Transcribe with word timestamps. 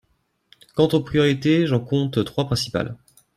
Quant 0.73 0.87
aux 0.93 1.01
priorités, 1.03 1.67
j’en 1.67 1.79
compte 1.79 2.25
trois 2.25 2.45
principales. 2.47 2.97